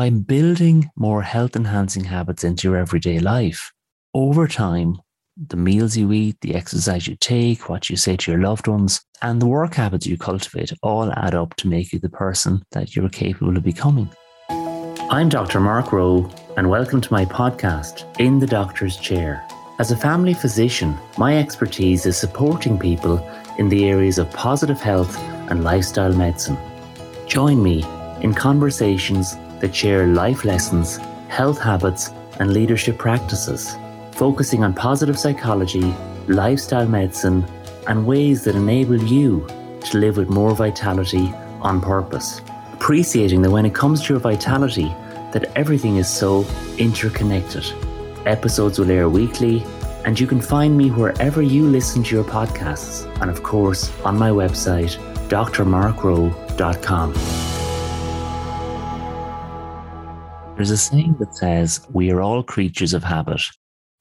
by 0.00 0.08
building 0.08 0.90
more 0.96 1.20
health 1.20 1.54
enhancing 1.54 2.04
habits 2.04 2.42
into 2.42 2.66
your 2.66 2.78
everyday 2.78 3.18
life, 3.18 3.70
over 4.14 4.48
time, 4.48 4.96
the 5.36 5.58
meals 5.58 5.94
you 5.94 6.10
eat, 6.10 6.40
the 6.40 6.54
exercise 6.54 7.06
you 7.06 7.14
take, 7.16 7.68
what 7.68 7.90
you 7.90 7.96
say 7.98 8.16
to 8.16 8.30
your 8.30 8.40
loved 8.40 8.66
ones, 8.66 9.02
and 9.20 9.42
the 9.42 9.46
work 9.46 9.74
habits 9.74 10.06
you 10.06 10.16
cultivate 10.16 10.72
all 10.82 11.12
add 11.12 11.34
up 11.34 11.54
to 11.54 11.68
make 11.68 11.92
you 11.92 11.98
the 11.98 12.08
person 12.08 12.62
that 12.72 12.96
you're 12.96 13.10
capable 13.10 13.54
of 13.54 13.62
becoming. 13.62 14.08
I'm 15.10 15.28
Dr. 15.28 15.60
Mark 15.60 15.92
Rowe, 15.92 16.30
and 16.56 16.70
welcome 16.70 17.02
to 17.02 17.12
my 17.12 17.26
podcast, 17.26 18.06
In 18.18 18.38
the 18.38 18.46
Doctor's 18.46 18.96
Chair. 18.96 19.46
As 19.78 19.90
a 19.90 19.98
family 19.98 20.32
physician, 20.32 20.96
my 21.18 21.36
expertise 21.36 22.06
is 22.06 22.16
supporting 22.16 22.78
people 22.78 23.18
in 23.58 23.68
the 23.68 23.84
areas 23.90 24.16
of 24.16 24.32
positive 24.32 24.80
health 24.80 25.14
and 25.50 25.62
lifestyle 25.62 26.14
medicine. 26.14 26.56
Join 27.26 27.62
me 27.62 27.84
in 28.22 28.32
conversations 28.32 29.36
that 29.60 29.74
share 29.74 30.06
life 30.06 30.44
lessons, 30.44 30.98
health 31.28 31.60
habits, 31.60 32.10
and 32.38 32.52
leadership 32.52 32.98
practices 32.98 33.76
focusing 34.20 34.62
on 34.62 34.74
positive 34.74 35.18
psychology, 35.18 35.94
lifestyle 36.28 36.86
medicine, 36.86 37.42
and 37.86 38.06
ways 38.06 38.44
that 38.44 38.54
enable 38.54 39.02
you 39.02 39.46
to 39.82 39.96
live 39.96 40.18
with 40.18 40.28
more 40.28 40.54
vitality 40.54 41.32
on 41.62 41.80
purpose. 41.80 42.42
Appreciating 42.74 43.40
that 43.40 43.50
when 43.50 43.64
it 43.64 43.74
comes 43.74 44.02
to 44.02 44.12
your 44.12 44.20
vitality, 44.20 44.94
that 45.32 45.50
everything 45.56 45.96
is 45.96 46.06
so 46.06 46.44
interconnected. 46.76 47.64
Episodes 48.26 48.78
will 48.78 48.90
air 48.90 49.08
weekly, 49.08 49.64
and 50.04 50.20
you 50.20 50.26
can 50.26 50.42
find 50.42 50.76
me 50.76 50.90
wherever 50.90 51.40
you 51.40 51.66
listen 51.66 52.02
to 52.02 52.14
your 52.14 52.24
podcasts, 52.24 53.06
and 53.22 53.30
of 53.30 53.42
course 53.42 53.90
on 54.04 54.18
my 54.18 54.28
website, 54.28 54.98
drmarkrowe.com. 55.30 57.49
There's 60.60 60.70
a 60.72 60.76
saying 60.76 61.16
that 61.20 61.34
says, 61.34 61.80
We 61.90 62.10
are 62.10 62.20
all 62.20 62.42
creatures 62.42 62.92
of 62.92 63.02
habit, 63.02 63.40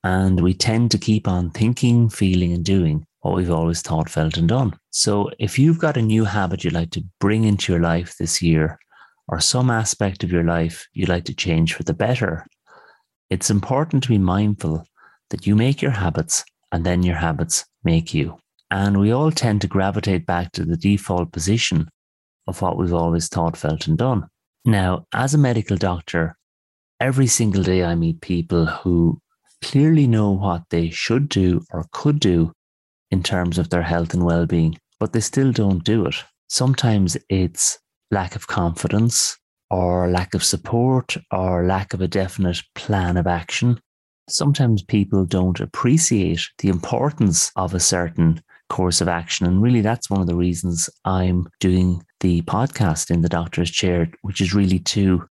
and 0.03 0.41
we 0.41 0.53
tend 0.53 0.91
to 0.91 0.97
keep 0.97 1.25
on 1.25 1.51
thinking, 1.51 2.09
feeling, 2.09 2.51
and 2.51 2.65
doing 2.65 3.05
what 3.21 3.33
we've 3.33 3.49
always 3.49 3.81
thought, 3.81 4.09
felt, 4.09 4.35
and 4.35 4.49
done. 4.49 4.73
So 4.89 5.29
if 5.39 5.57
you've 5.57 5.79
got 5.79 5.95
a 5.95 6.01
new 6.01 6.25
habit 6.25 6.65
you'd 6.65 6.73
like 6.73 6.91
to 6.91 7.03
bring 7.21 7.45
into 7.45 7.71
your 7.71 7.81
life 7.81 8.17
this 8.17 8.41
year, 8.41 8.77
or 9.29 9.39
some 9.39 9.69
aspect 9.69 10.21
of 10.25 10.33
your 10.33 10.43
life 10.43 10.85
you'd 10.91 11.07
like 11.07 11.23
to 11.25 11.33
change 11.33 11.75
for 11.75 11.83
the 11.83 11.93
better, 11.93 12.45
it's 13.29 13.49
important 13.49 14.03
to 14.03 14.09
be 14.09 14.17
mindful 14.17 14.83
that 15.29 15.47
you 15.47 15.55
make 15.55 15.81
your 15.81 15.91
habits 15.91 16.43
and 16.73 16.85
then 16.85 17.03
your 17.03 17.15
habits 17.15 17.63
make 17.85 18.13
you. 18.13 18.37
And 18.69 18.99
we 18.99 19.13
all 19.13 19.31
tend 19.31 19.61
to 19.61 19.67
gravitate 19.67 20.25
back 20.25 20.51
to 20.51 20.65
the 20.65 20.75
default 20.75 21.31
position 21.31 21.87
of 22.47 22.61
what 22.61 22.77
we've 22.77 22.93
always 22.93 23.29
thought, 23.29 23.55
felt, 23.55 23.87
and 23.87 23.97
done. 23.97 24.27
Now, 24.65 25.05
as 25.13 25.33
a 25.33 25.37
medical 25.37 25.77
doctor, 25.77 26.35
every 26.99 27.27
single 27.27 27.63
day 27.63 27.83
I 27.83 27.95
meet 27.95 28.21
people 28.21 28.65
who 28.65 29.21
clearly 29.61 30.07
know 30.07 30.31
what 30.31 30.63
they 30.69 30.89
should 30.89 31.29
do 31.29 31.61
or 31.71 31.85
could 31.91 32.19
do 32.19 32.51
in 33.11 33.23
terms 33.23 33.57
of 33.57 33.69
their 33.69 33.81
health 33.81 34.13
and 34.13 34.23
well 34.23 34.45
being, 34.45 34.77
but 34.99 35.13
they 35.13 35.19
still 35.19 35.51
don't 35.51 35.83
do 35.83 36.05
it. 36.05 36.15
Sometimes 36.47 37.17
it's 37.29 37.79
lack 38.11 38.35
of 38.35 38.47
confidence 38.47 39.37
or 39.69 40.09
lack 40.09 40.33
of 40.33 40.43
support 40.43 41.15
or 41.31 41.65
lack 41.65 41.93
of 41.93 42.01
a 42.01 42.07
definite 42.07 42.61
plan 42.75 43.17
of 43.17 43.27
action. 43.27 43.79
Sometimes 44.27 44.83
people 44.83 45.25
don't 45.25 45.59
appreciate 45.59 46.41
the 46.59 46.69
importance 46.69 47.51
of 47.55 47.73
a 47.73 47.79
certain 47.79 48.41
course 48.69 49.01
of 49.01 49.07
action. 49.07 49.45
And 49.47 49.61
really, 49.61 49.81
that's 49.81 50.09
one 50.09 50.21
of 50.21 50.27
the 50.27 50.35
reasons 50.35 50.89
I'm 51.05 51.47
doing 51.59 52.03
the 52.19 52.41
podcast 52.43 53.09
in 53.09 53.21
the 53.21 53.29
doctor's 53.29 53.71
chair, 53.71 54.09
which 54.21 54.41
is 54.41 54.53
really 54.53 54.79
to 54.79 55.25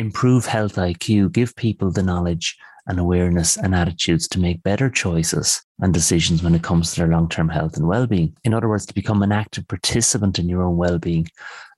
improve 0.00 0.46
health 0.46 0.76
IQ, 0.76 1.30
give 1.32 1.54
people 1.54 1.92
the 1.92 2.02
knowledge 2.02 2.56
and 2.86 2.98
awareness 2.98 3.56
and 3.56 3.74
attitudes 3.74 4.26
to 4.28 4.40
make 4.40 4.62
better 4.62 4.90
choices 4.90 5.62
and 5.80 5.94
decisions 5.94 6.42
when 6.42 6.54
it 6.54 6.62
comes 6.62 6.90
to 6.90 7.00
their 7.00 7.08
long 7.08 7.28
term 7.28 7.48
health 7.48 7.76
and 7.76 7.86
well 7.86 8.06
being. 8.06 8.34
In 8.42 8.54
other 8.54 8.68
words, 8.68 8.86
to 8.86 8.94
become 8.94 9.22
an 9.22 9.30
active 9.30 9.68
participant 9.68 10.38
in 10.38 10.48
your 10.48 10.62
own 10.62 10.76
well 10.76 10.98
being, 10.98 11.28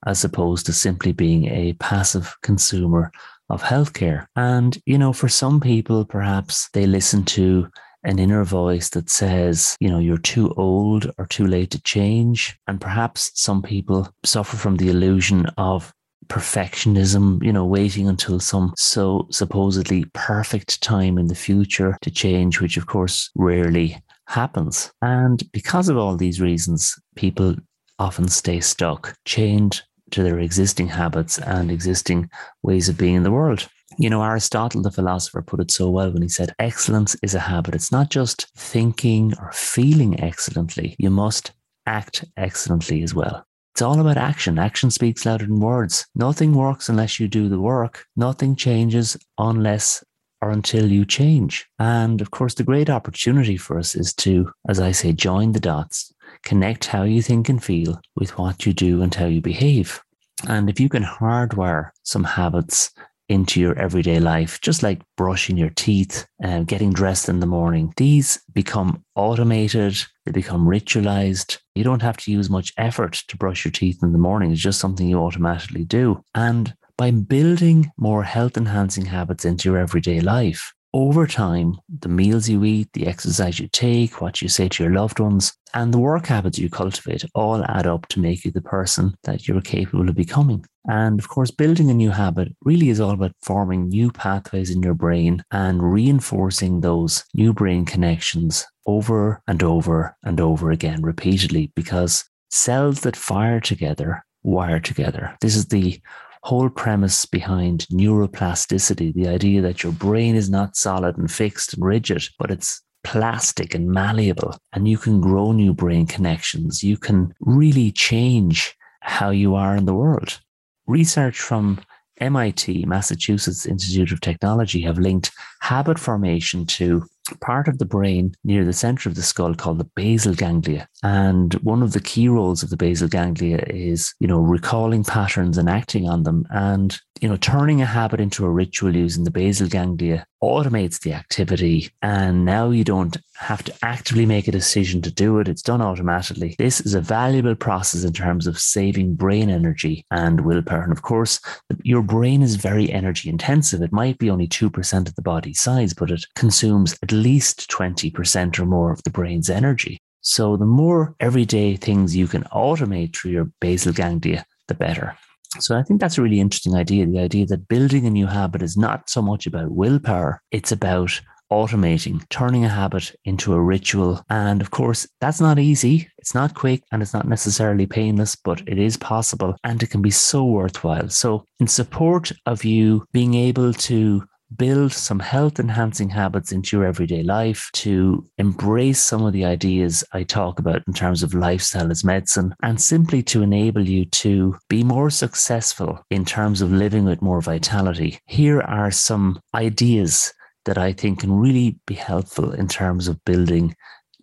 as 0.07 0.25
opposed 0.25 0.67
to 0.67 0.73
simply 0.73 1.13
being 1.13 1.47
a 1.47 1.75
passive 1.75 2.35
consumer 2.43 3.13
of 3.51 3.63
healthcare. 3.63 4.27
And, 4.37 4.79
you 4.87 4.97
know, 4.97 5.13
for 5.13 5.29
some 5.29 5.61
people, 5.61 6.05
perhaps 6.05 6.71
they 6.73 6.87
listen 6.87 7.25
to 7.25 7.69
an 8.05 8.19
inner 8.19 8.45
voice 8.45 8.89
that 8.91 9.11
says, 9.11 9.77
you 9.81 9.89
know, 9.89 9.99
you're 9.99 10.19
too 10.19 10.53
old 10.57 11.11
or 11.19 11.27
too 11.27 11.47
late 11.47 11.71
to 11.73 11.83
change. 11.83 12.59
And 12.67 12.81
perhaps 12.81 13.31
some 13.35 13.63
people 13.63 14.09
suffer 14.25 14.57
from 14.57 14.77
the 14.77 14.89
illusion 14.89 15.47
of 15.59 15.93
perfectionism, 16.29 17.43
you 17.43 17.53
know, 17.53 17.65
waiting 17.65 18.09
until 18.09 18.41
some 18.41 18.73
so 18.77 19.27
supposedly 19.31 20.05
perfect 20.15 20.83
time 20.83 21.19
in 21.19 21.27
the 21.27 21.35
future 21.35 21.97
to 22.03 22.11
change, 22.11 22.61
which 22.61 22.77
of 22.77 22.87
course 22.87 23.31
rarely 23.35 24.03
happens. 24.27 24.93
And 25.03 25.43
because 25.53 25.89
of 25.89 25.97
all 25.97 26.17
these 26.17 26.41
reasons, 26.41 26.99
people 27.17 27.57
often 27.99 28.29
stay 28.29 28.61
stuck, 28.61 29.17
chained 29.25 29.83
to 30.11 30.23
their 30.23 30.39
existing 30.39 30.89
habits 30.89 31.39
and 31.39 31.71
existing 31.71 32.31
ways 32.63 32.89
of 32.89 32.99
being 32.99 33.15
in 33.15 33.23
the 33.23 33.31
world. 33.31 33.69
You 33.99 34.09
know, 34.09 34.23
Aristotle, 34.23 34.83
the 34.83 34.91
philosopher, 34.91 35.43
put 35.43 35.61
it 35.61 35.71
so 35.71 35.91
well 35.91 36.11
when 36.11 36.23
he 36.23 36.29
said, 36.29 36.55
Excellence 36.59 37.17
is 37.23 37.35
a 37.35 37.41
habit. 37.41 37.75
It's 37.75 37.93
not 37.93 38.11
just 38.11 38.51
thinking 38.57 39.35
or 39.39 39.53
feeling 39.53 40.19
excellently, 40.21 40.97
you 40.99 41.11
must 41.11 41.53
act 41.87 42.25
excellently 42.37 43.03
as 43.03 43.15
well. 43.15 43.45
It's 43.75 43.83
all 43.83 43.99
about 44.01 44.19
action. 44.19 44.59
Action 44.59 44.91
speaks 44.91 45.25
louder 45.25 45.47
than 45.47 45.59
words. 45.59 46.07
Nothing 46.15 46.53
works 46.55 46.89
unless 46.91 47.19
you 47.19 47.27
do 47.27 47.49
the 47.49 47.61
work. 47.61 48.05
Nothing 48.17 48.55
changes 48.55 49.17
unless 49.39 50.05
or 50.43 50.51
until 50.51 50.91
you 50.91 51.07
change. 51.07 51.67
And 51.79 52.21
of 52.21 52.33
course, 52.33 52.55
the 52.55 52.65
great 52.65 52.91
opportunity 52.91 53.57
for 53.57 53.79
us 53.79 53.95
is 53.95 54.13
to, 54.15 54.53
as 54.69 54.79
I 54.79 54.93
say, 54.93 55.13
join 55.13 55.53
the 55.53 55.61
dots, 55.61 56.13
connect 56.43 56.87
how 56.87 57.05
you 57.05 57.23
think 57.23 57.49
and 57.49 57.63
feel 57.63 57.99
with 58.17 58.37
what 58.37 58.67
you 58.67 58.75
do 58.75 59.01
and 59.03 59.15
how 59.15 59.27
you 59.27 59.41
behave. 59.41 60.03
And 60.49 60.69
if 60.69 60.79
you 60.79 60.89
can 60.89 61.05
hardwire 61.05 61.91
some 62.03 62.25
habits 62.25 62.91
into 63.29 63.61
your 63.61 63.79
everyday 63.79 64.21
life, 64.21 64.61
just 64.61 64.83
like 64.83 65.03
brushing 65.17 65.57
your 65.57 65.71
teeth 65.71 66.27
and 66.41 66.67
getting 66.67 66.93
dressed 66.93 67.29
in 67.29 67.41
the 67.41 67.47
morning. 67.47 67.93
These 67.97 68.43
become 68.53 69.05
automated, 69.15 69.97
they 70.27 70.33
become 70.33 70.67
ritualized. 70.67 71.59
You 71.75 71.85
don't 71.85 72.03
have 72.03 72.17
to 72.19 72.33
use 72.33 72.51
much 72.51 72.73
effort 72.77 73.23
to 73.29 73.37
brush 73.37 73.65
your 73.65 73.73
teeth 73.73 74.01
in 74.03 74.13
the 74.13 74.19
morning. 74.19 74.53
It's 74.53 74.61
just 74.61 74.81
something 74.81 75.07
you 75.09 75.19
automatically 75.19 75.85
do. 75.85 76.23
And 76.35 76.75
by 76.99 77.11
building 77.11 77.91
more 77.97 78.23
health 78.23 78.57
enhancing 78.57 79.07
habits 79.07 79.45
into 79.45 79.71
your 79.71 79.79
everyday 79.79 80.21
life, 80.21 80.73
over 80.95 81.27
time, 81.27 81.77
the 82.01 82.09
meals 82.09 82.49
you 82.49 82.65
eat, 82.65 82.93
the 82.93 83.07
exercise 83.07 83.59
you 83.59 83.69
take, 83.69 84.21
what 84.21 84.43
you 84.43 84.49
say 84.49 84.69
to 84.69 84.83
your 84.83 84.93
loved 84.93 85.19
ones, 85.21 85.53
and 85.75 85.93
the 85.93 85.99
work 85.99 86.27
habits 86.27 86.59
you 86.59 86.69
cultivate 86.69 87.25
all 87.35 87.65
add 87.65 87.87
up 87.87 88.07
to 88.09 88.21
make 88.21 88.45
you 88.45 88.51
the 88.51 88.61
person 88.61 89.15
that 89.25 89.49
you're 89.49 89.63
capable 89.63 90.09
of 90.09 90.15
becoming. 90.15 90.65
And 90.87 91.19
of 91.19 91.29
course, 91.29 91.51
building 91.51 91.91
a 91.91 91.95
new 91.95 92.11
habit 92.11 92.55
really 92.63 92.91
is 92.91 93.01
all 93.01 93.13
about 93.13 93.33
forming 93.43 93.89
new 93.89 94.11
pathways 94.11 94.71
in 94.71 94.83
your 94.83 94.95
brain 94.95 95.43
and 95.51 95.93
reinforcing 95.93 96.81
those 96.81 97.25
new 97.33 97.55
brain 97.55 97.85
connections 97.85 98.67
over 98.87 99.41
and 99.47 99.63
over 99.63 100.17
and 100.25 100.41
over 100.41 100.71
again 100.71 101.01
repeatedly 101.03 101.73
because 101.75 102.25
cells 102.51 103.01
that 103.01 103.17
fire 103.17 103.61
together 103.61 104.25
wire 104.43 104.81
together. 104.81 105.37
This 105.41 105.57
is 105.57 105.67
the 105.67 106.01
whole 106.43 106.69
premise 106.69 107.25
behind 107.25 107.87
neuroplasticity, 107.93 109.15
the 109.15 109.29
idea 109.29 109.63
that 109.63 109.83
your 109.83 109.93
brain 109.93 110.35
is 110.35 110.51
not 110.51 110.77
solid 110.77 111.17
and 111.17 111.31
fixed 111.31 111.75
and 111.75 111.85
rigid, 111.85 112.25
but 112.39 112.51
it's 112.51 112.83
plastic 113.05 113.75
and 113.75 113.89
malleable, 113.89 114.57
and 114.73 114.89
you 114.89 114.99
can 114.99 115.21
grow 115.21 115.53
new 115.53 115.73
brain 115.73 116.07
connections. 116.07 116.83
You 116.83 116.97
can 116.97 117.35
really 117.41 117.91
change 117.93 118.77
how 119.01 119.31
you 119.31 119.55
are 119.55 119.77
in 119.77 119.87
the 119.87 119.95
world. 119.95 120.41
Research 120.87 121.41
from 121.41 121.81
MIT, 122.19 122.85
Massachusetts 122.87 123.67
Institute 123.67 124.13
of 124.13 124.21
Technology, 124.21 124.81
have 124.83 124.99
linked 124.99 125.33
habit 125.61 125.99
formation 125.99 126.67
to 126.67 127.05
part 127.41 127.69
of 127.69 127.79
the 127.79 127.85
brain 127.85 128.35
near 128.45 128.65
the 128.65 128.73
center 128.73 129.09
of 129.09 129.15
the 129.15 129.23
skull 129.23 129.55
called 129.55 129.79
the 129.79 129.91
basal 129.97 130.35
ganglia. 130.35 130.89
And 131.03 131.55
one 131.55 131.83
of 131.83 131.93
the 131.93 132.01
key 132.01 132.29
roles 132.29 132.63
of 132.63 132.71
the 132.71 132.77
basal 132.77 133.09
ganglia 133.09 133.65
is, 133.67 134.15
you 134.21 134.29
know, 134.29 134.39
recalling 134.39 135.03
patterns 135.03 135.59
and 135.59 135.69
acting 135.69 136.09
on 136.09 136.23
them. 136.23 136.47
And, 136.51 136.97
you 137.21 137.29
know, 137.29 137.37
turning 137.37 137.83
a 137.83 137.87
habit 137.87 138.21
into 138.21 138.45
a 138.45 138.51
ritual 138.51 138.95
using 138.95 139.25
the 139.25 139.31
basal 139.33 139.69
ganglia 139.69 140.25
automates 140.43 141.01
the 141.01 141.13
activity. 141.13 141.91
And 142.03 142.45
now 142.45 142.71
you 142.71 142.85
don't 142.85 143.17
have 143.37 143.65
to 143.65 143.75
actively 143.83 144.27
make 144.27 144.47
a 144.47 144.53
decision 144.53 145.03
to 145.03 145.11
do 145.11 145.41
it. 145.41 145.49
It's 145.49 145.63
done 145.63 145.83
automatically. 145.83 146.55
This 146.59 146.81
is 146.81 146.95
a 146.95 147.01
valuable 147.01 147.57
process 147.57 148.05
in 148.05 148.13
terms 148.13 148.47
of 148.47 148.59
saving 148.59 149.17
brain 149.17 149.51
energy 149.51 150.07
and 150.13 150.43
willpower. 150.43 150.83
And 150.83 150.93
of 150.93 151.03
course, 151.03 151.41
your 151.83 152.03
brain 152.03 152.43
is 152.43 152.55
very 152.55 152.93
energy 152.93 153.29
intensive. 153.29 153.83
It 153.83 153.93
might 153.93 154.19
be 154.19 154.31
only 154.31 154.47
2% 154.47 155.09
of 155.09 155.15
the 155.17 155.23
body's 155.23 155.61
size, 155.61 155.95
but 155.95 156.13
it 156.13 156.25
consumes 156.37 156.97
at 157.03 157.11
least 157.11 157.69
20% 157.71 158.61
or 158.61 158.67
more 158.67 158.93
of 158.93 159.03
the 159.03 159.11
brain's 159.11 159.51
energy. 159.51 159.99
So 160.23 160.57
the 160.57 160.67
more 160.67 161.15
everyday 161.21 161.77
things 161.77 162.17
you 162.17 162.27
can 162.27 162.45
automate 162.45 163.15
through 163.15 163.33
your 163.33 163.51
basal 163.61 163.93
ganglia, 163.93 164.45
the 164.69 164.75
better. 164.75 165.17
So 165.59 165.77
I 165.77 165.83
think 165.83 166.01
that's 166.01 166.17
a 166.17 166.23
really 166.23 166.41
interesting 166.41 166.75
idea. 166.75 167.07
The 167.07 167.21
idea 167.21 167.45
that 167.47 167.69
building 167.69 168.07
a 168.07 168.11
new 168.11 168.27
habit 168.27 168.63
is 168.63 168.77
not 168.77 169.11
so 169.11 169.21
much 169.21 169.47
about 169.47 169.73
willpower, 169.73 170.41
it's 170.51 170.73
about 170.73 171.21
automating, 171.53 172.27
turning 172.31 172.65
a 172.65 172.69
habit 172.69 173.15
into 173.27 173.53
a 173.53 173.61
ritual. 173.61 174.25
And 174.31 174.63
of 174.63 174.71
course, 174.71 175.07
that's 175.21 175.41
not 175.41 175.59
easy. 175.59 176.09
It's 176.17 176.35
not 176.35 176.55
quick 176.55 176.83
and 176.91 177.03
it's 177.03 177.13
not 177.13 177.29
necessarily 177.29 177.87
painless, 177.87 178.35
but 178.35 178.63
it 178.67 178.79
is 178.79 178.97
possible 178.97 179.57
and 179.63 179.83
it 179.83 179.91
can 179.91 180.01
be 180.01 180.11
so 180.11 180.45
worthwhile. 180.45 181.11
So, 181.11 181.45
in 181.61 181.67
support 181.67 182.33
of 182.47 182.65
you 182.65 183.05
being 183.13 183.35
able 183.35 183.75
to 183.75 184.25
build 184.57 184.93
some 184.93 185.19
health 185.19 185.59
enhancing 185.59 186.11
habits 186.11 186.53
into 186.53 186.77
your 186.77 186.87
everyday 186.87 187.23
life, 187.23 187.71
to 187.75 188.27
embrace 188.39 189.01
some 189.01 189.25
of 189.25 189.33
the 189.33 189.45
ideas 189.45 190.05
I 190.13 190.23
talk 190.23 190.59
about 190.59 190.83
in 190.87 190.93
terms 190.93 191.23
of 191.23 191.35
lifestyle 191.35 191.91
as 191.91 192.05
medicine, 192.05 192.55
and 192.63 192.81
simply 192.81 193.23
to 193.25 193.43
enable 193.43 193.87
you 193.87 194.05
to 194.07 194.57
be 194.69 194.85
more 194.85 195.11
successful 195.11 196.05
in 196.11 196.25
terms 196.25 196.61
of 196.61 196.73
living 196.73 197.05
with 197.05 197.23
more 197.23 197.41
vitality. 197.41 198.19
Here 198.27 198.61
are 198.61 198.91
some 198.91 199.41
ideas 199.55 200.33
that 200.65 200.79
I 200.79 200.93
think 200.93 201.21
can 201.21 201.33
really 201.33 201.79
be 201.87 201.95
helpful 201.95 202.53
in 202.53 202.69
terms 202.69 203.09
of 203.09 203.25
building 203.25 203.75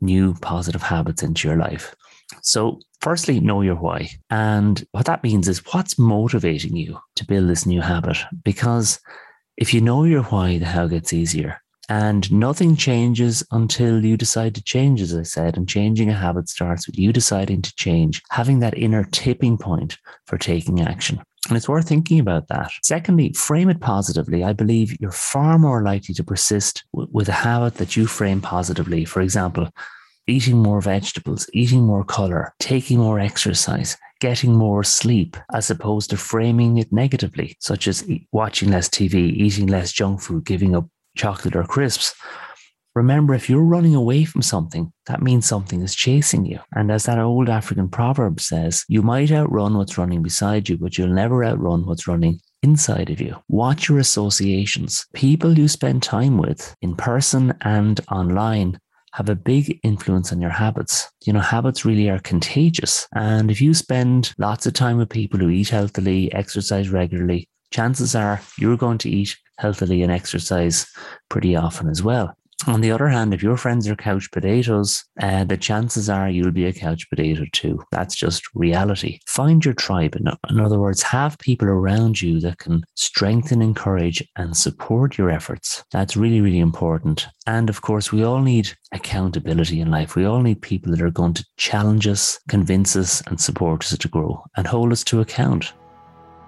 new 0.01 0.33
positive 0.35 0.81
habits 0.81 1.23
into 1.23 1.47
your 1.47 1.57
life. 1.57 1.95
So, 2.41 2.79
firstly, 3.01 3.39
know 3.39 3.61
your 3.61 3.75
why. 3.75 4.09
And 4.29 4.83
what 4.91 5.05
that 5.05 5.23
means 5.23 5.47
is 5.47 5.65
what's 5.73 5.99
motivating 5.99 6.75
you 6.75 6.99
to 7.15 7.25
build 7.25 7.49
this 7.49 7.65
new 7.65 7.81
habit? 7.81 8.17
Because 8.43 8.99
if 9.59 9.73
you 9.73 9.81
know 9.81 10.05
your 10.05 10.23
why, 10.23 10.57
the 10.57 10.65
how 10.65 10.87
gets 10.87 11.11
easier. 11.11 11.61
And 11.89 12.31
nothing 12.31 12.77
changes 12.77 13.43
until 13.51 14.05
you 14.05 14.15
decide 14.15 14.55
to 14.55 14.63
change, 14.63 15.01
as 15.01 15.13
I 15.13 15.23
said. 15.23 15.57
And 15.57 15.67
changing 15.67 16.09
a 16.09 16.13
habit 16.13 16.47
starts 16.47 16.87
with 16.87 16.97
you 16.97 17.11
deciding 17.11 17.61
to 17.63 17.75
change, 17.75 18.21
having 18.29 18.59
that 18.59 18.77
inner 18.77 19.03
tipping 19.11 19.57
point 19.57 19.97
for 20.27 20.37
taking 20.37 20.81
action. 20.81 21.19
And 21.49 21.57
it's 21.57 21.67
worth 21.67 21.89
thinking 21.89 22.19
about 22.19 22.47
that. 22.47 22.71
Secondly, 22.83 23.33
frame 23.33 23.69
it 23.69 23.81
positively. 23.81 24.45
I 24.45 24.53
believe 24.53 24.95
you're 25.01 25.11
far 25.11 25.57
more 25.59 25.83
likely 25.83 26.13
to 26.15 26.23
persist 26.23 26.85
w- 26.93 27.09
with 27.11 27.27
a 27.27 27.33
habit 27.33 27.75
that 27.75 27.97
you 27.97 28.07
frame 28.07 28.39
positively. 28.39 29.03
For 29.03 29.21
example, 29.21 29.69
eating 30.27 30.57
more 30.57 30.79
vegetables, 30.79 31.49
eating 31.53 31.83
more 31.83 32.05
color, 32.05 32.53
taking 32.59 32.99
more 32.99 33.19
exercise, 33.19 33.97
getting 34.19 34.53
more 34.53 34.83
sleep, 34.83 35.37
as 35.53 35.69
opposed 35.69 36.09
to 36.09 36.17
framing 36.17 36.77
it 36.77 36.91
negatively, 36.91 37.55
such 37.59 37.87
as 37.87 38.07
watching 38.31 38.71
less 38.71 38.89
TV, 38.89 39.15
eating 39.15 39.67
less 39.67 39.91
junk 39.91 40.21
food, 40.21 40.45
giving 40.45 40.75
up 40.75 40.87
chocolate 41.15 41.55
or 41.55 41.63
crisps. 41.63 42.13
Remember, 42.95 43.33
if 43.33 43.49
you're 43.49 43.63
running 43.63 43.95
away 43.95 44.25
from 44.25 44.41
something, 44.41 44.91
that 45.05 45.21
means 45.21 45.45
something 45.45 45.81
is 45.81 45.95
chasing 45.95 46.45
you. 46.45 46.59
And 46.73 46.91
as 46.91 47.05
that 47.05 47.19
old 47.19 47.47
African 47.47 47.87
proverb 47.87 48.41
says, 48.41 48.83
you 48.89 49.01
might 49.01 49.31
outrun 49.31 49.77
what's 49.77 49.97
running 49.97 50.23
beside 50.23 50.67
you, 50.67 50.77
but 50.77 50.97
you'll 50.97 51.07
never 51.07 51.45
outrun 51.45 51.85
what's 51.85 52.07
running 52.07 52.39
inside 52.63 53.09
of 53.09 53.21
you. 53.21 53.35
Watch 53.47 53.87
your 53.87 53.99
associations. 53.99 55.05
People 55.13 55.57
you 55.57 55.67
spend 55.67 56.03
time 56.03 56.37
with 56.37 56.75
in 56.81 56.95
person 56.95 57.53
and 57.61 57.99
online 58.11 58.79
have 59.13 59.29
a 59.29 59.35
big 59.35 59.79
influence 59.83 60.31
on 60.31 60.41
your 60.41 60.49
habits. 60.51 61.09
You 61.25 61.33
know, 61.33 61.39
habits 61.39 61.85
really 61.85 62.09
are 62.09 62.19
contagious. 62.19 63.07
And 63.13 63.49
if 63.51 63.61
you 63.61 63.73
spend 63.73 64.33
lots 64.37 64.65
of 64.65 64.73
time 64.73 64.97
with 64.97 65.09
people 65.09 65.39
who 65.39 65.49
eat 65.49 65.69
healthily, 65.69 66.31
exercise 66.33 66.89
regularly, 66.89 67.49
chances 67.71 68.15
are 68.15 68.41
you're 68.57 68.77
going 68.77 68.97
to 68.99 69.09
eat 69.09 69.37
healthily 69.57 70.03
and 70.03 70.11
exercise 70.11 70.87
pretty 71.29 71.55
often 71.55 71.89
as 71.89 72.01
well. 72.03 72.35
On 72.67 72.81
the 72.81 72.91
other 72.91 73.07
hand, 73.07 73.33
if 73.33 73.41
your 73.41 73.55
friends 73.55 73.87
are 73.87 73.95
couch 73.95 74.29
potatoes, 74.31 75.05
uh, 75.21 75.45
the 75.45 75.55
chances 75.55 76.09
are 76.09 76.29
you'll 76.29 76.51
be 76.51 76.65
a 76.65 76.73
couch 76.73 77.09
potato 77.09 77.45
too. 77.53 77.81
That's 77.91 78.15
just 78.15 78.43
reality. 78.53 79.19
Find 79.27 79.63
your 79.63 79.73
tribe. 79.73 80.15
In, 80.15 80.27
in 80.49 80.59
other 80.59 80.77
words, 80.77 81.01
have 81.01 81.39
people 81.39 81.69
around 81.69 82.21
you 82.21 82.41
that 82.41 82.57
can 82.57 82.83
strengthen, 82.95 83.61
encourage, 83.61 84.21
and 84.35 84.57
support 84.57 85.17
your 85.17 85.29
efforts. 85.29 85.85
That's 85.91 86.17
really, 86.17 86.41
really 86.41 86.59
important. 86.59 87.27
And 87.47 87.69
of 87.69 87.81
course, 87.81 88.11
we 88.11 88.23
all 88.23 88.41
need 88.41 88.69
accountability 88.91 89.79
in 89.79 89.89
life. 89.89 90.15
We 90.15 90.25
all 90.25 90.41
need 90.41 90.61
people 90.61 90.91
that 90.91 91.01
are 91.01 91.11
going 91.11 91.35
to 91.35 91.45
challenge 91.55 92.07
us, 92.07 92.39
convince 92.49 92.95
us, 92.97 93.21
and 93.27 93.39
support 93.39 93.85
us 93.85 93.97
to 93.97 94.07
grow 94.09 94.43
and 94.57 94.67
hold 94.67 94.91
us 94.91 95.05
to 95.05 95.21
account. 95.21 95.73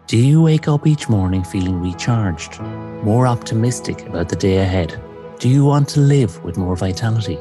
Do 0.07 0.17
you 0.17 0.41
wake 0.41 0.67
up 0.67 0.85
each 0.85 1.07
morning 1.07 1.43
feeling 1.43 1.79
recharged, 1.79 2.59
more 2.59 3.27
optimistic 3.27 4.05
about 4.07 4.27
the 4.27 4.35
day 4.35 4.57
ahead? 4.57 5.01
Do 5.41 5.49
you 5.49 5.65
want 5.65 5.89
to 5.89 6.01
live 6.01 6.43
with 6.43 6.55
more 6.55 6.75
vitality? 6.75 7.39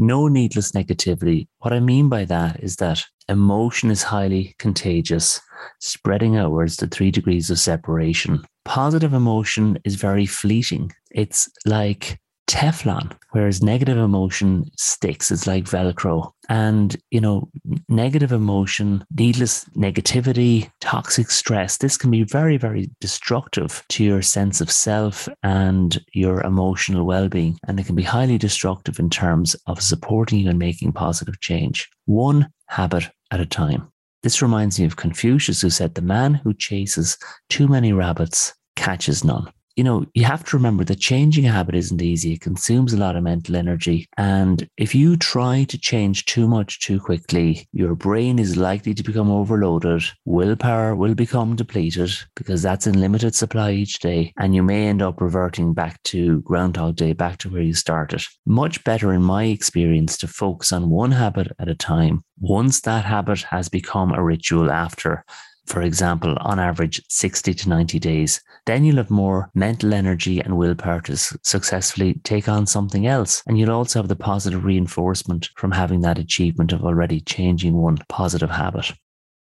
No 0.00 0.26
needless 0.26 0.72
negativity. 0.72 1.46
What 1.60 1.72
I 1.72 1.78
mean 1.78 2.08
by 2.08 2.24
that 2.24 2.58
is 2.60 2.74
that 2.76 3.04
emotion 3.28 3.88
is 3.90 4.02
highly 4.02 4.56
contagious, 4.58 5.40
spreading 5.78 6.36
outwards 6.36 6.76
to 6.78 6.88
three 6.88 7.12
degrees 7.12 7.50
of 7.50 7.60
separation. 7.60 8.42
Positive 8.64 9.14
emotion 9.14 9.78
is 9.84 9.94
very 9.94 10.26
fleeting. 10.26 10.90
It's 11.12 11.48
like 11.64 12.18
Teflon, 12.48 13.12
whereas 13.32 13.62
negative 13.62 13.98
emotion 13.98 14.64
sticks. 14.76 15.30
It's 15.30 15.46
like 15.46 15.64
Velcro. 15.64 16.32
And, 16.48 16.96
you 17.10 17.20
know, 17.20 17.50
negative 17.90 18.32
emotion, 18.32 19.04
needless 19.14 19.66
negativity, 19.76 20.70
toxic 20.80 21.30
stress, 21.30 21.76
this 21.76 21.98
can 21.98 22.10
be 22.10 22.24
very, 22.24 22.56
very 22.56 22.90
destructive 23.00 23.84
to 23.90 24.02
your 24.02 24.22
sense 24.22 24.62
of 24.62 24.70
self 24.70 25.28
and 25.42 26.02
your 26.14 26.42
emotional 26.42 27.04
well 27.04 27.28
being. 27.28 27.58
And 27.68 27.78
it 27.78 27.84
can 27.84 27.94
be 27.94 28.02
highly 28.02 28.38
destructive 28.38 28.98
in 28.98 29.10
terms 29.10 29.54
of 29.66 29.82
supporting 29.82 30.40
you 30.40 30.48
and 30.48 30.58
making 30.58 30.92
positive 30.92 31.38
change. 31.40 31.86
One 32.06 32.48
habit 32.68 33.10
at 33.30 33.40
a 33.40 33.46
time. 33.46 33.92
This 34.22 34.40
reminds 34.40 34.80
me 34.80 34.86
of 34.86 34.96
Confucius, 34.96 35.60
who 35.60 35.68
said, 35.68 35.94
The 35.94 36.02
man 36.02 36.34
who 36.34 36.54
chases 36.54 37.18
too 37.50 37.68
many 37.68 37.92
rabbits 37.92 38.54
catches 38.74 39.22
none 39.22 39.52
you 39.78 39.84
know, 39.84 40.04
you 40.12 40.24
have 40.24 40.44
to 40.44 40.56
remember 40.56 40.82
that 40.82 40.98
changing 40.98 41.46
a 41.46 41.52
habit 41.52 41.76
isn't 41.76 42.02
easy. 42.02 42.32
It 42.32 42.40
consumes 42.40 42.92
a 42.92 42.96
lot 42.96 43.14
of 43.14 43.22
mental 43.22 43.54
energy. 43.54 44.08
And 44.16 44.68
if 44.76 44.92
you 44.92 45.16
try 45.16 45.62
to 45.68 45.78
change 45.78 46.26
too 46.26 46.48
much 46.48 46.80
too 46.80 46.98
quickly, 46.98 47.68
your 47.72 47.94
brain 47.94 48.40
is 48.40 48.56
likely 48.56 48.92
to 48.94 49.04
become 49.04 49.30
overloaded. 49.30 50.02
Willpower 50.24 50.96
will 50.96 51.14
become 51.14 51.54
depleted 51.54 52.10
because 52.34 52.60
that's 52.60 52.88
in 52.88 53.00
limited 53.00 53.36
supply 53.36 53.70
each 53.70 54.00
day. 54.00 54.32
And 54.36 54.52
you 54.52 54.64
may 54.64 54.88
end 54.88 55.00
up 55.00 55.20
reverting 55.20 55.74
back 55.74 56.02
to 56.04 56.40
Groundhog 56.40 56.96
Day, 56.96 57.12
back 57.12 57.38
to 57.38 57.48
where 57.48 57.62
you 57.62 57.74
started. 57.74 58.24
Much 58.44 58.82
better, 58.82 59.12
in 59.12 59.22
my 59.22 59.44
experience, 59.44 60.18
to 60.18 60.26
focus 60.26 60.72
on 60.72 60.90
one 60.90 61.12
habit 61.12 61.52
at 61.60 61.68
a 61.68 61.76
time. 61.76 62.24
Once 62.40 62.80
that 62.80 63.04
habit 63.04 63.42
has 63.42 63.68
become 63.68 64.12
a 64.12 64.24
ritual 64.24 64.72
after 64.72 65.24
for 65.68 65.82
example, 65.82 66.36
on 66.40 66.58
average 66.58 67.00
60 67.08 67.52
to 67.54 67.68
90 67.68 67.98
days, 67.98 68.40
then 68.66 68.84
you'll 68.84 68.96
have 68.96 69.10
more 69.10 69.50
mental 69.54 69.92
energy 69.92 70.40
and 70.40 70.56
willpower 70.56 71.00
to 71.02 71.16
successfully 71.16 72.14
take 72.24 72.48
on 72.48 72.66
something 72.66 73.06
else. 73.06 73.42
And 73.46 73.58
you'll 73.58 73.70
also 73.70 73.98
have 73.98 74.08
the 74.08 74.16
positive 74.16 74.64
reinforcement 74.64 75.50
from 75.56 75.70
having 75.70 76.00
that 76.00 76.18
achievement 76.18 76.72
of 76.72 76.84
already 76.84 77.20
changing 77.20 77.74
one 77.74 77.98
positive 78.08 78.50
habit. 78.50 78.92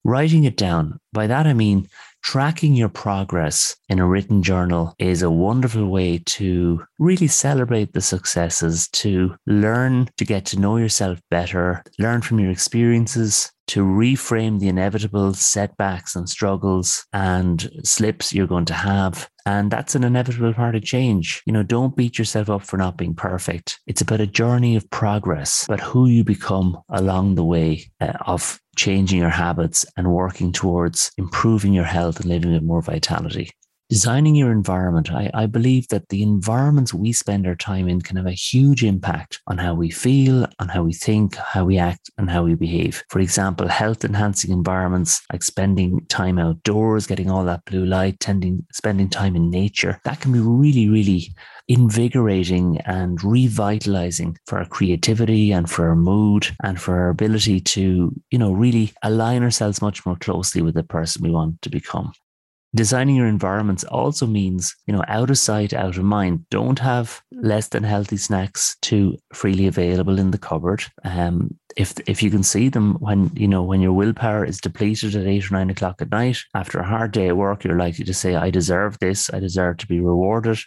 Writing 0.05 0.45
it 0.45 0.57
down, 0.57 0.99
by 1.13 1.27
that 1.27 1.47
I 1.47 1.53
mean 1.53 1.89
tracking 2.23 2.75
your 2.75 2.89
progress 2.89 3.77
in 3.89 3.99
a 3.99 4.07
written 4.07 4.43
journal 4.43 4.95
is 4.99 5.23
a 5.23 5.31
wonderful 5.31 5.89
way 5.89 6.19
to 6.25 6.83
really 6.99 7.27
celebrate 7.27 7.93
the 7.93 8.01
successes, 8.01 8.89
to 8.89 9.35
learn 9.47 10.09
to 10.17 10.25
get 10.25 10.47
to 10.47 10.59
know 10.59 10.77
yourself 10.77 11.21
better, 11.31 11.83
learn 11.99 12.23
from 12.23 12.39
your 12.39 12.51
experiences, 12.51 13.51
to 13.69 13.85
reframe 13.85 14.61
the 14.61 14.69
inevitable 14.69 15.33
setbacks 15.33 16.17
and 16.17 16.29
struggles 16.29 17.07
and 17.13 17.71
slips 17.85 18.33
you're 18.33 18.47
going 18.47 18.65
to 18.67 18.75
have. 18.75 19.29
And 19.47 19.71
that's 19.71 19.95
an 19.95 20.05
inevitable 20.05 20.53
part 20.53 20.77
of 20.77 20.85
change. 20.85 21.43
You 21.47 21.53
know, 21.53 21.63
don't 21.63 21.97
beat 21.97 22.19
yourself 22.19 22.51
up 22.51 22.63
for 22.63 22.77
not 22.77 22.97
being 22.97 23.15
perfect. 23.15 23.81
It's 23.87 24.01
about 24.01 24.21
a 24.21 24.27
journey 24.27 24.77
of 24.77 24.89
progress, 24.91 25.65
but 25.69 25.81
who 25.81 26.07
you 26.07 26.23
become 26.23 26.79
along 26.91 27.35
the 27.35 27.45
way 27.45 27.91
uh, 28.01 28.13
of 28.27 28.61
changing 28.77 29.19
your 29.19 29.31
habits 29.31 29.85
and 29.97 30.13
working 30.13 30.53
towards 30.53 31.11
improving 31.19 31.73
your 31.73 31.85
health 31.85 32.12
and 32.21 32.27
living 32.29 32.53
with 32.53 32.63
more 32.63 32.83
vitality. 32.83 33.51
Designing 33.93 34.35
your 34.35 34.51
environment, 34.51 35.13
I, 35.13 35.31
I, 35.35 35.45
believe 35.45 35.87
that 35.89 36.09
the 36.09 36.23
environments 36.23 36.95
we 36.95 37.13
spend 37.13 37.47
our 37.47 37.55
time 37.55 37.91
in 37.91 38.01
can 38.01 38.17
have 38.17 38.25
a 38.25 38.33
huge 38.33 38.83
impact 38.83 39.43
on 39.49 39.59
how 39.59 39.75
we 39.75 39.91
feel, 39.91 40.47
on 40.59 40.69
how 40.71 40.83
we 40.83 40.95
think, 40.95 41.35
how 41.37 41.67
we 41.67 41.77
act, 41.77 42.11
and 42.17 42.31
how 42.31 42.43
we 42.43 42.55
behave. 42.55 43.05
For 43.11 43.21
example, 43.21 43.69
health 43.69 44.03
enhancing 44.03 44.51
environments 44.51 45.21
like 45.31 45.43
spending 45.43 46.07
time 46.07 46.39
outdoors, 46.39 47.07
getting 47.07 47.31
all 47.31 47.45
that 47.45 47.67
blue 47.67 47.85
light, 47.85 48.19
tending, 48.19 48.65
spending 48.73 49.11
time 49.11 49.37
in 49.37 49.51
nature, 49.51 50.01
that 50.05 50.23
can 50.23 50.33
be 50.33 50.41
really, 50.41 50.89
really 50.89 51.29
invigorating 51.69 52.81
and 52.87 53.23
revitalizing 53.23 54.39
for 54.47 54.57
our 54.57 54.65
creativity 54.65 55.53
and 55.53 55.69
for 55.69 55.89
our 55.89 55.97
mood 55.97 56.47
and 56.65 56.81
for 56.81 56.99
our 56.99 57.11
ability 57.11 57.61
to, 57.61 58.11
you 58.31 58.39
know, 58.39 58.53
really 58.53 58.91
align 59.03 59.43
ourselves 59.43 59.83
much 59.83 60.07
more 60.07 60.17
closely 60.17 60.63
with 60.63 60.77
the 60.77 60.83
person 60.83 61.23
we 61.23 61.31
want 61.31 61.61
to 61.61 61.69
become 61.69 62.11
designing 62.75 63.17
your 63.17 63.27
environments 63.27 63.85
also 63.85 64.27
means, 64.27 64.75
you 64.87 64.95
know, 64.95 65.05
out 65.09 65.31
of 65.31 65.39
sight, 65.39 65.73
out 65.73 65.97
of 65.97 66.05
mind. 66.05 66.47
Don't 66.51 66.79
have 66.79 67.21
less 67.33 67.69
than 67.69 67.83
healthy 67.83 68.17
snacks 68.17 68.77
too 68.83 69.17
freely 69.35 69.67
available 69.67 70.19
in 70.19 70.31
the 70.31 70.39
cupboard. 70.39 70.85
Um, 71.05 71.57
if 71.77 71.95
if 72.07 72.23
you 72.23 72.31
can 72.31 72.43
see 72.43 72.69
them 72.69 72.95
when 73.01 73.31
you 73.35 73.49
know 73.49 73.63
when 73.63 73.81
your 73.81 73.93
willpower 73.93 74.45
is 74.45 74.61
depleted 74.61 75.17
at 75.17 75.27
eight 75.27 75.51
or 75.51 75.55
nine 75.55 75.71
o'clock 75.71 76.03
at 76.03 76.11
night 76.11 76.39
after 76.55 76.79
a 76.79 76.87
hard 76.87 77.13
day 77.13 77.29
at 77.29 77.37
work, 77.37 77.65
you're 77.65 77.79
likely 77.79 78.05
to 78.05 78.15
say, 78.15 78.35
"I 78.35 78.51
deserve 78.51 78.99
this. 78.99 79.31
I 79.33 79.41
deserve 79.41 79.79
to 79.79 79.87
be 79.87 80.01
rewarded." 80.01 80.59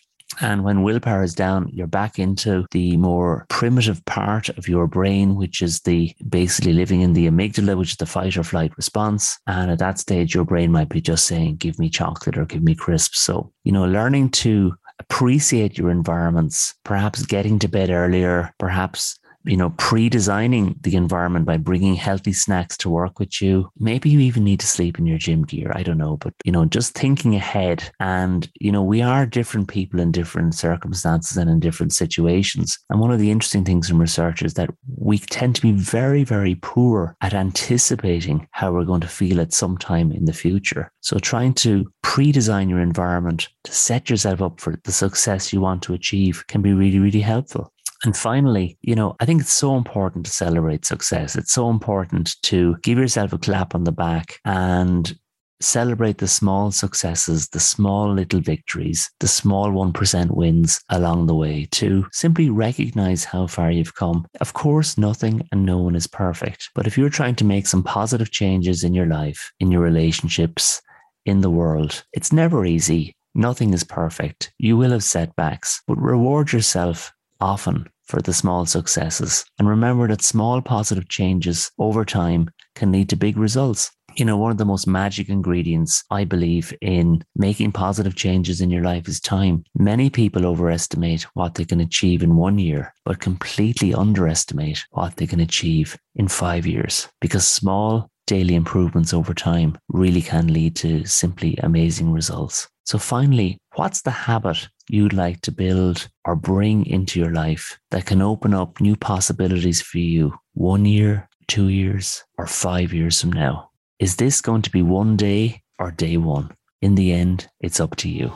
And 0.42 0.64
when 0.64 0.84
willpower 0.84 1.24
is 1.24 1.34
down, 1.34 1.70
you're 1.72 1.88
back 1.88 2.20
into 2.20 2.66
the 2.72 2.98
more 2.98 3.46
primitive 3.50 4.04
part 4.06 4.50
of 4.50 4.68
your 4.68 4.88
brain, 4.88 5.36
which 5.36 5.62
is 5.62 5.82
the 5.82 6.14
basically 6.28 6.74
living 6.74 7.02
in 7.02 7.14
the 7.14 7.28
amygdala, 7.28 7.78
which 7.78 7.92
is 7.92 7.98
the 7.98 8.06
fight 8.06 8.36
or 8.36 8.44
flight 8.44 8.76
response. 8.76 9.38
And 9.48 9.72
at 9.72 9.80
that 9.80 10.00
stage, 10.00 10.36
your 10.36 10.46
brain 10.46 10.72
might 10.72 10.90
be 10.90 11.02
just 11.02 11.26
saying, 11.28 11.58
give 11.58 11.80
me 11.80 11.90
chocolate 11.90 12.38
or 12.38 12.46
give 12.46 12.64
me 12.64 12.76
crisps. 12.76 13.20
So, 13.20 13.52
you 13.64 13.72
know, 13.72 13.86
learning 13.86 14.32
to 14.32 14.74
appreciate 15.00 15.78
your 15.78 15.90
environments, 15.90 16.74
perhaps 16.84 17.26
getting 17.26 17.60
to 17.60 17.68
bed 17.68 17.90
earlier, 17.90 18.54
perhaps 18.58 19.18
you 19.46 19.58
know, 19.58 19.72
pre-designing 19.78 20.76
the 20.82 20.96
environment 20.96 21.46
by 21.46 21.58
bringing 21.58 21.96
healthy 21.96 22.34
snacks 22.34 22.78
to 22.78 22.90
work 22.90 23.20
with 23.20 23.42
you. 23.42 23.70
Maybe 23.78 24.10
you 24.10 24.20
even 24.20 24.44
need 24.44 24.60
to 24.60 24.68
sleep 24.68 25.00
in 25.00 25.06
your 25.06 25.18
gym 25.18 25.44
gear. 25.44 25.72
I 25.76 25.84
don't 25.84 25.98
know, 25.98 26.18
but 26.18 26.34
you 26.44 26.52
know, 26.52 26.66
just 26.66 26.94
thinking 26.94 27.36
ahead 27.36 27.90
and, 28.00 28.50
you 28.60 28.72
know, 28.72 28.84
we 28.84 29.02
are 29.02 29.26
different 29.26 29.68
people 29.68 30.00
in 30.00 30.12
different 30.12 30.56
circumstances 30.56 31.38
and 31.38 31.50
in 31.50 31.60
different 31.60 31.94
situations. 31.94 32.78
And 32.90 33.00
one 33.00 33.12
of 33.12 33.20
the 33.20 33.32
interesting 33.32 33.66
things 33.66 33.90
from 33.90 34.00
research 34.00 34.42
is 34.42 34.56
that 34.56 34.70
we 34.98 35.18
tend 35.18 35.56
to 35.56 35.62
be 35.62 35.72
very, 35.72 36.24
very 36.24 36.56
poor 36.56 37.16
at 37.22 37.34
anticipating 37.34 38.48
how 38.52 38.72
we're 38.72 38.86
going 38.86 39.02
to 39.02 39.08
feel 39.08 39.40
at 39.40 39.54
some 39.54 39.78
time 39.78 40.12
in 40.12 40.26
the 40.26 40.34
future. 40.34 40.92
So 41.02 41.20
trying 41.20 41.54
to 41.56 41.92
pre-design 42.02 42.70
your 42.70 42.80
environment 42.80 43.50
to 43.64 43.74
set 43.74 44.10
yourself 44.10 44.42
up 44.42 44.60
for 44.60 44.76
the 44.84 44.92
success 44.92 45.52
you 45.52 45.62
want 45.62 45.84
to 45.84 45.94
achieve 45.94 46.46
can 46.48 46.62
be 46.62 46.74
really, 46.74 47.00
really 47.00 47.22
helpful. 47.22 47.72
And 48.04 48.16
finally, 48.16 48.78
you 48.82 48.96
know, 48.96 49.16
I 49.20 49.26
think 49.26 49.42
it's 49.42 49.54
so 49.54 49.78
important 49.78 50.26
to 50.26 50.32
celebrate 50.32 50.86
success. 50.86 51.36
It's 51.36 51.54
so 51.54 51.70
important 51.70 52.36
to 52.44 52.76
give 52.84 52.98
yourself 52.98 53.34
a 53.34 53.38
clap 53.38 53.74
on 53.74 53.84
the 53.84 53.92
back 53.92 54.40
and 54.46 55.18
celebrate 55.62 56.18
the 56.18 56.28
small 56.28 56.72
successes, 56.72 57.48
the 57.50 57.60
small 57.60 58.14
little 58.14 58.42
victories, 58.42 59.10
the 59.20 59.28
small 59.28 59.72
1% 59.72 60.32
wins 60.32 60.82
along 60.90 61.28
the 61.28 61.36
way 61.36 61.68
to 61.72 62.06
simply 62.12 62.50
recognize 62.50 63.24
how 63.24 63.48
far 63.48 63.72
you've 63.72 63.96
come. 63.96 64.26
Of 64.42 64.54
course, 64.54 64.98
nothing 64.98 65.48
and 65.52 65.66
no 65.66 65.78
one 65.78 65.96
is 65.96 66.08
perfect. 66.08 66.70
But 66.76 66.88
if 66.88 66.98
you're 66.98 67.10
trying 67.10 67.36
to 67.36 67.46
make 67.46 67.68
some 67.68 67.84
positive 67.84 68.32
changes 68.32 68.84
in 68.84 68.94
your 68.94 69.08
life, 69.08 69.52
in 69.60 69.72
your 69.72 69.82
relationships, 69.82 70.82
in 71.26 71.42
the 71.42 71.50
world, 71.50 72.04
it's 72.14 72.34
never 72.34 72.66
easy. 72.66 73.16
Nothing 73.34 73.74
is 73.74 73.84
perfect. 73.84 74.54
You 74.60 74.78
will 74.78 74.92
have 74.92 75.04
setbacks, 75.04 75.82
but 75.88 75.98
reward 75.98 76.52
yourself 76.54 77.12
often 77.46 77.88
for 78.06 78.22
the 78.22 78.34
small 78.34 78.66
successes. 78.66 79.46
And 79.60 79.68
remember 79.70 80.08
that 80.08 80.24
small 80.24 80.62
positive 80.62 81.08
changes 81.10 81.72
over 81.78 82.04
time 82.04 82.50
can 82.76 82.92
lead 82.92 83.10
to 83.10 83.16
big 83.16 83.38
results. 83.38 83.92
You 84.16 84.26
know, 84.26 84.38
one 84.38 84.52
of 84.52 84.58
the 84.58 84.66
most 84.66 84.88
magic 84.88 85.30
ingredients, 85.30 86.04
I 86.10 86.24
believe, 86.24 86.74
in 86.82 87.24
making 87.36 87.74
positive 87.74 88.16
changes 88.16 88.62
in 88.62 88.70
your 88.70 88.84
life 88.84 89.08
is 89.08 89.20
time. 89.20 89.64
Many 89.78 90.10
people 90.10 90.46
overestimate 90.46 91.24
what 91.34 91.56
they 91.56 91.66
can 91.66 91.82
achieve 91.82 92.24
in 92.24 92.36
one 92.36 92.58
year, 92.58 92.94
but 93.04 93.20
completely 93.20 93.94
underestimate 93.94 94.86
what 94.92 95.18
they 95.18 95.28
can 95.28 95.42
achieve 95.42 95.98
in 96.16 96.28
five 96.30 96.66
years 96.66 97.10
because 97.20 97.46
small 97.46 98.10
daily 98.28 98.56
improvements 98.56 99.14
over 99.14 99.34
time 99.34 99.78
really 99.90 100.22
can 100.22 100.52
lead 100.52 100.76
to 100.78 101.06
simply 101.06 101.58
amazing 101.62 102.12
results. 102.12 102.68
So, 102.86 102.98
finally, 102.98 103.58
what's 103.76 104.02
the 104.02 104.12
habit 104.12 104.70
you'd 104.90 105.14
like 105.14 105.42
to 105.42 105.52
build 105.52 106.08
or 106.26 106.36
bring 106.36 106.86
into 106.86 107.20
your 107.20 107.32
life 107.32 107.80
that 107.92 108.06
can 108.06 108.22
open 108.22 108.54
up 108.54 108.80
new 108.80 108.96
possibilities 108.96 109.82
for 109.82 109.98
you 109.98 110.38
one 110.54 110.86
year, 110.86 111.28
two 111.48 111.70
years, 111.70 112.24
or 112.38 112.48
five 112.48 112.94
years 112.94 113.20
from 113.22 113.32
now? 113.32 113.70
Is 114.00 114.18
this 114.18 114.42
going 114.42 114.62
to 114.64 114.72
be 114.72 114.82
one 114.82 115.16
day 115.16 115.62
or 115.80 115.92
day 115.92 116.18
one? 116.18 116.52
In 116.82 116.96
the 116.96 117.14
end, 117.14 117.48
it's 117.62 117.80
up 117.80 117.96
to 117.98 118.10
you. 118.10 118.32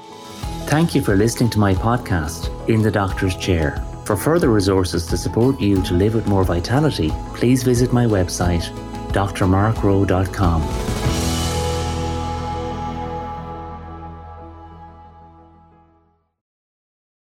Thank 0.66 0.96
you 0.96 1.02
for 1.02 1.16
listening 1.16 1.50
to 1.52 1.60
my 1.60 1.74
podcast, 1.74 2.50
In 2.70 2.82
the 2.82 2.92
Doctor's 2.92 3.36
Chair. 3.36 3.84
For 4.06 4.16
further 4.16 4.50
resources 4.50 5.06
to 5.08 5.18
support 5.18 5.60
you 5.60 5.84
to 5.84 5.94
live 5.94 6.16
with 6.16 6.28
more 6.28 6.44
vitality, 6.44 7.12
please 7.36 7.62
visit 7.62 7.94
my 7.94 8.06
website, 8.06 8.66
drmarkrowe.com. 9.12 11.09